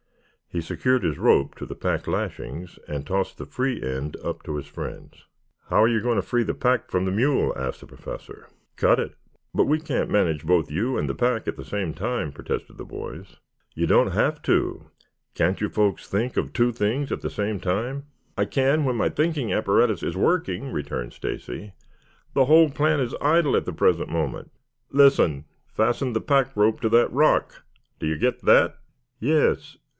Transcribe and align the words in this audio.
He 0.49 0.61
secured 0.61 1.03
his 1.03 1.17
rope 1.19 1.55
to 1.55 1.65
the 1.65 1.75
pack 1.75 2.07
lashings 2.07 2.77
and 2.87 3.05
tossed 3.07 3.37
the 3.37 3.45
free 3.45 3.81
end 3.81 4.17
up 4.21 4.43
to 4.43 4.55
his 4.55 4.65
friends. 4.65 5.25
"How 5.69 5.81
are 5.83 5.87
you 5.87 6.01
going 6.01 6.17
to 6.17 6.21
free 6.23 6.43
the 6.43 6.55
pack 6.55 6.89
from 6.89 7.05
the 7.05 7.11
mule?" 7.11 7.53
asked 7.55 7.81
the 7.81 7.85
Professor. 7.87 8.49
"Cut 8.75 8.99
it." 8.99 9.13
"But 9.53 9.65
we 9.65 9.79
can't 9.79 10.09
manage 10.09 10.43
both 10.43 10.69
you 10.71 10.97
and 10.97 11.07
the 11.07 11.15
pack 11.15 11.47
at 11.47 11.55
the 11.55 11.63
same 11.63 11.93
time," 11.93 12.33
protested 12.33 12.77
the 12.77 12.83
boys. 12.83 13.37
"You 13.75 13.85
don't 13.85 14.11
have 14.11 14.41
to. 14.41 14.87
Can't 15.35 15.61
you 15.61 15.69
folks 15.69 16.07
think 16.09 16.35
of 16.35 16.51
two 16.51 16.73
things 16.73 17.11
at 17.13 17.21
the 17.21 17.29
same 17.29 17.59
time?" 17.59 18.07
"I 18.37 18.43
can 18.45 18.83
when 18.83 18.97
my 18.97 19.07
thinking 19.07 19.53
apparatus 19.53 20.03
is 20.03 20.17
working," 20.17 20.71
returned 20.73 21.13
Stacy. 21.13 21.73
"The 22.33 22.45
whole 22.45 22.69
plant 22.71 23.03
is 23.03 23.15
idle 23.21 23.55
at 23.55 23.65
the 23.65 23.71
present 23.71 24.09
moment." 24.09 24.51
"Listen! 24.91 25.45
Fasten 25.71 26.11
the 26.11 26.19
pack 26.21 26.53
rope 26.57 26.81
to 26.81 26.89
that 26.89 27.13
rock. 27.13 27.63
Do 27.99 28.07
you 28.07 28.17
get 28.17 28.41
that?" 28.41 28.77
"Yes." 29.19 29.77